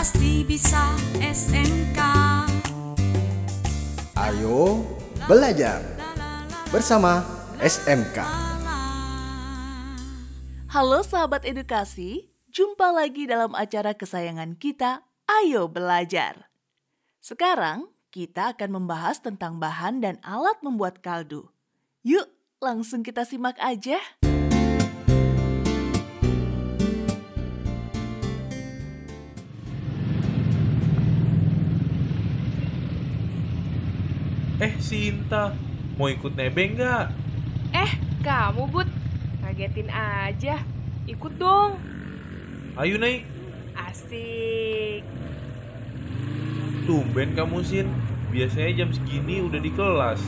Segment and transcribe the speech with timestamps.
[0.00, 2.00] pasti bisa SMK.
[4.16, 4.80] Ayo
[5.28, 5.84] belajar
[6.72, 7.20] bersama
[7.60, 8.24] SMK.
[10.72, 16.48] Halo sahabat edukasi, jumpa lagi dalam acara kesayangan kita, Ayo Belajar.
[17.20, 21.52] Sekarang kita akan membahas tentang bahan dan alat membuat kaldu.
[22.08, 22.24] Yuk,
[22.56, 24.00] langsung kita simak aja.
[34.60, 35.56] Eh, Sinta,
[35.96, 37.08] mau ikut nebeng nggak?
[37.72, 38.84] Eh, kamu Bud,
[39.40, 40.60] ngagetin aja.
[41.08, 41.80] Ikut dong.
[42.76, 43.24] Ayo naik.
[43.72, 45.00] Asik.
[46.84, 47.88] Tumben kamu, Sin.
[48.28, 50.20] Biasanya jam segini udah di kelas.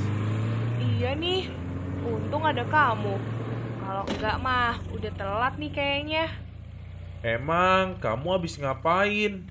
[0.80, 1.52] Iya nih,
[2.00, 3.20] untung ada kamu.
[3.84, 6.32] Kalau enggak mah, udah telat nih kayaknya.
[7.20, 9.44] Emang kamu habis ngapain?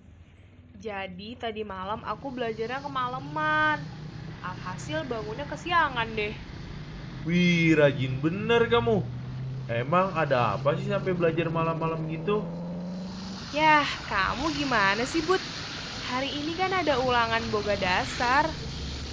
[0.81, 4.00] Jadi tadi malam aku belajarnya kemalaman.
[4.49, 6.33] Alhasil bangunnya kesiangan deh.
[7.25, 8.91] Wih, rajin bener kamu.
[9.79, 12.31] Emang ada apa sih sampai belajar malam-malam gitu?
[13.57, 15.41] Yah, kamu gimana sih Bud?
[16.09, 18.45] Hari ini kan ada ulangan boga dasar.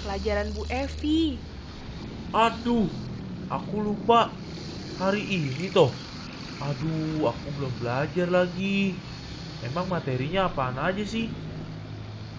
[0.01, 1.23] Pelajaran Bu Evi.
[2.43, 2.87] Aduh,
[3.55, 4.15] aku lupa.
[4.99, 5.91] Hari ini toh.
[6.67, 8.65] Aduh, aku belum belajar lagi.
[9.67, 11.25] Emang materinya apaan aja sih?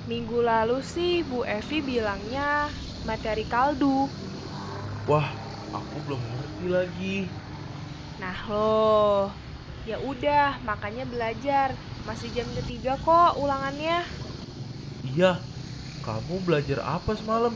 [0.09, 2.73] Minggu lalu sih Bu Evi bilangnya
[3.09, 4.09] materi kaldu.
[5.09, 5.29] Wah,
[5.79, 7.17] aku belum ngerti lagi.
[8.21, 9.33] Nah loh,
[9.89, 11.69] ya udah makanya belajar.
[12.09, 14.05] Masih jam ketiga kok ulangannya.
[15.09, 15.31] Iya,
[16.05, 17.55] kamu belajar apa semalam?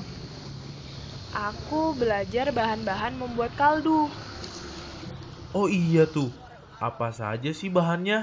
[1.48, 4.08] Aku belajar bahan-bahan membuat kaldu.
[5.58, 6.30] Oh iya tuh,
[6.88, 8.18] apa saja sih bahannya?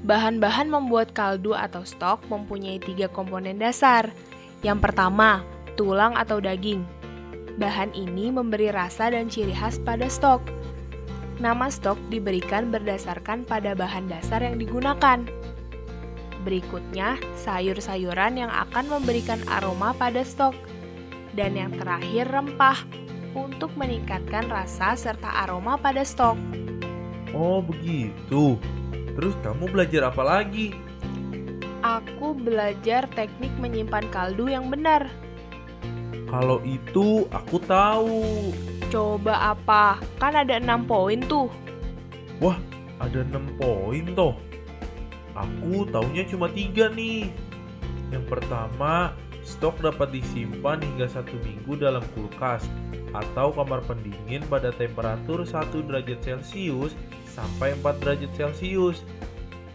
[0.00, 4.08] Bahan-bahan membuat kaldu atau stok mempunyai tiga komponen dasar.
[4.64, 5.44] Yang pertama,
[5.76, 6.84] tulang atau daging.
[7.60, 10.40] Bahan ini memberi rasa dan ciri khas pada stok.
[11.40, 15.24] Nama stok diberikan berdasarkan pada bahan dasar yang digunakan.
[16.44, 20.56] Berikutnya, sayur-sayuran yang akan memberikan aroma pada stok.
[21.36, 22.80] Dan yang terakhir, rempah
[23.36, 26.34] untuk meningkatkan rasa serta aroma pada stok.
[27.30, 28.58] Oh begitu.
[29.20, 30.72] Terus kamu belajar apa lagi?
[31.84, 35.12] Aku belajar teknik menyimpan kaldu yang benar.
[36.24, 38.48] Kalau itu aku tahu.
[38.88, 40.00] Coba apa?
[40.16, 41.52] Kan ada enam poin tuh.
[42.40, 42.56] Wah,
[42.96, 44.32] ada 6 poin toh.
[45.36, 47.28] Aku taunya cuma tiga nih.
[48.08, 49.12] Yang pertama,
[49.44, 52.64] stok dapat disimpan hingga satu minggu dalam kulkas
[53.12, 56.96] atau kamar pendingin pada temperatur 1 derajat Celcius
[57.40, 59.00] sampai 4 derajat Celcius.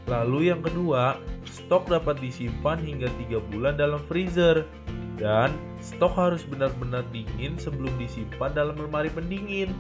[0.06, 1.18] Lalu yang kedua,
[1.50, 4.70] stok dapat disimpan hingga 3 bulan dalam freezer.
[5.18, 9.72] Dan stok harus benar-benar dingin sebelum disimpan dalam lemari pendingin,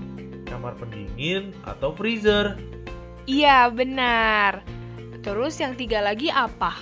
[0.49, 2.57] kamar pendingin, atau freezer.
[3.27, 4.63] Iya, benar.
[5.21, 6.77] Terus yang tiga lagi apa?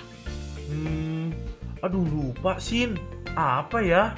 [0.70, 1.34] Hmm,
[1.82, 2.94] aduh lupa Sin.
[3.34, 4.14] Apa ya?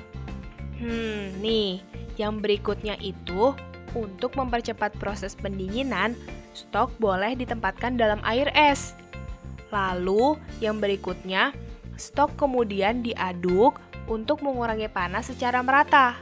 [0.76, 1.80] Hmm, nih,
[2.20, 3.56] yang berikutnya itu
[3.96, 6.12] untuk mempercepat proses pendinginan,
[6.56, 8.96] stok boleh ditempatkan dalam air es.
[9.68, 11.52] Lalu, yang berikutnya,
[12.00, 13.76] stok kemudian diaduk
[14.08, 16.16] untuk mengurangi panas secara merata.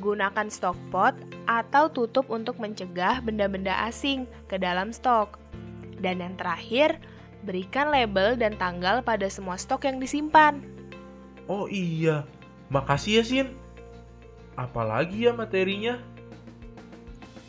[0.00, 1.12] Gunakan stok pot
[1.44, 5.36] atau tutup untuk mencegah benda-benda asing ke dalam stok.
[6.00, 6.96] Dan yang terakhir,
[7.44, 10.64] berikan label dan tanggal pada semua stok yang disimpan.
[11.50, 12.24] Oh iya,
[12.72, 13.48] makasih ya Sin.
[14.54, 15.98] Apalagi ya materinya?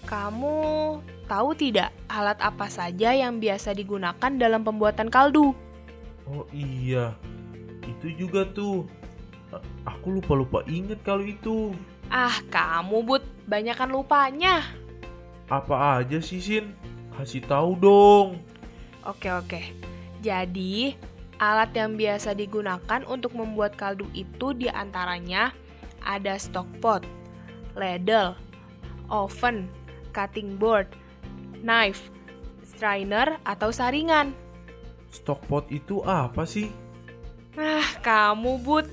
[0.10, 1.00] Kamu
[1.32, 5.56] tahu tidak alat apa saja yang biasa digunakan dalam pembuatan kaldu?
[6.28, 7.16] Oh iya,
[7.88, 8.84] itu juga tuh.
[9.56, 9.64] A-
[9.96, 11.72] Aku lupa-lupa inget kalau itu.
[12.12, 14.60] Ah, kamu Bud, banyakan lupanya.
[15.48, 16.76] Apa aja sih Sin?
[17.16, 18.28] Kasih tahu dong.
[19.08, 19.72] Oke, oke.
[20.20, 21.00] Jadi,
[21.40, 25.56] alat yang biasa digunakan untuk membuat kaldu itu di antaranya
[26.04, 27.04] ada stock pot,
[27.80, 28.36] ladle,
[29.08, 29.68] oven,
[30.12, 30.88] cutting board,
[31.62, 32.14] knife,
[32.66, 34.34] strainer atau saringan.
[35.14, 36.70] Stock pot itu apa sih?
[37.56, 38.88] Ah, kamu Bud.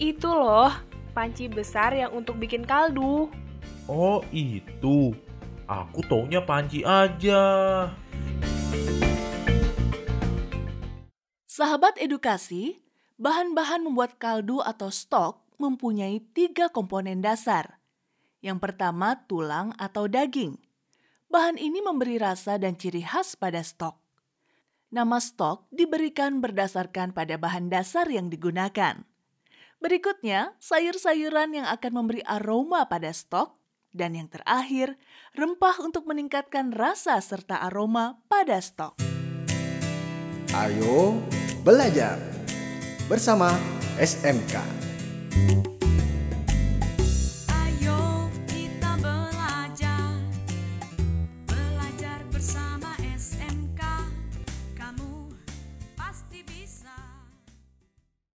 [0.00, 0.72] Itu loh,
[1.12, 3.28] panci besar yang untuk bikin kaldu.
[3.90, 5.12] Oh itu.
[5.70, 7.42] Aku taunya panci aja.
[11.46, 12.80] Sahabat edukasi,
[13.20, 17.78] bahan-bahan membuat kaldu atau stok mempunyai tiga komponen dasar.
[18.40, 20.56] Yang pertama, tulang atau daging.
[21.30, 23.94] Bahan ini memberi rasa dan ciri khas pada stok.
[24.90, 29.06] Nama stok diberikan berdasarkan pada bahan dasar yang digunakan.
[29.78, 33.54] Berikutnya, sayur-sayuran yang akan memberi aroma pada stok.
[33.94, 34.98] Dan yang terakhir,
[35.38, 38.98] rempah untuk meningkatkan rasa serta aroma pada stok.
[40.50, 41.14] Ayo
[41.62, 42.18] belajar
[43.06, 43.54] bersama
[44.02, 44.58] SMK.